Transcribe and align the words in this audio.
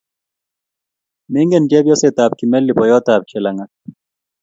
Mengen 1.33 1.63
Chepyoset 1.71 2.17
ap 2.23 2.31
Kimeli 2.37 2.73
poyot 2.77 3.07
ap 3.13 3.23
Chelang'at. 3.29 3.71